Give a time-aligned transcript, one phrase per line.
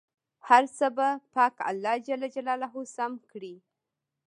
[0.47, 3.55] هر څه به پاک الله جل جلاله سم کړي.